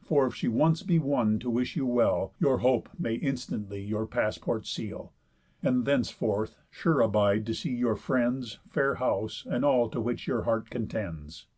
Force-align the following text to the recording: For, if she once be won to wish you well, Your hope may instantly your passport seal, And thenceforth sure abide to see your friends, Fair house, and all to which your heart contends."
For, 0.00 0.24
if 0.28 0.36
she 0.36 0.46
once 0.46 0.84
be 0.84 1.00
won 1.00 1.40
to 1.40 1.50
wish 1.50 1.74
you 1.74 1.84
well, 1.84 2.32
Your 2.38 2.58
hope 2.58 2.88
may 2.96 3.14
instantly 3.16 3.82
your 3.82 4.06
passport 4.06 4.68
seal, 4.68 5.12
And 5.64 5.84
thenceforth 5.84 6.60
sure 6.70 7.00
abide 7.00 7.44
to 7.46 7.54
see 7.54 7.74
your 7.74 7.96
friends, 7.96 8.60
Fair 8.68 8.94
house, 8.94 9.44
and 9.50 9.64
all 9.64 9.88
to 9.90 10.00
which 10.00 10.28
your 10.28 10.42
heart 10.42 10.70
contends." 10.70 11.48